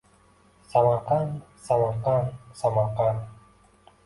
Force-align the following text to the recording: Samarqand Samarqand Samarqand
Samarqand 0.71 1.35
Samarqand 1.67 2.33
Samarqand 2.63 3.21